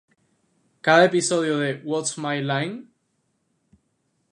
Cada 0.81 1.05
episodio 1.05 1.59
de 1.59 1.79
"What's 1.85 2.17
My 2.17 2.41
Line? 2.41 2.87